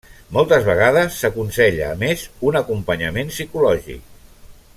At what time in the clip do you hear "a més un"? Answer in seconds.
1.91-2.59